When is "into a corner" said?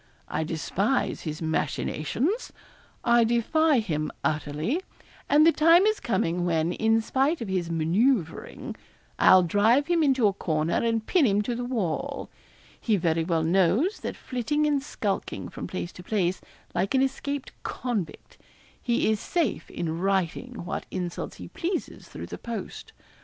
10.01-10.73